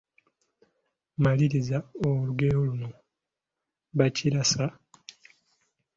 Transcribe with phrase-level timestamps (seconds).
[1.23, 2.89] Maliriza olugero luno:
[3.97, 4.65] Bakiraasa,…..